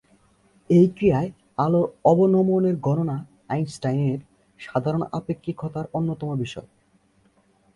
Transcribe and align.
এই 0.69 0.85
ক্রিয়ায় 0.95 1.29
আলোর 1.57 1.87
অবনমনের 2.05 2.75
গণনা 2.77 3.17
আইনস্টাইনের 3.49 4.19
সাধারণ 4.59 5.03
আপেক্ষিকতার 5.11 5.85
অন্যতম 5.93 6.29
বিষয়। 6.35 6.67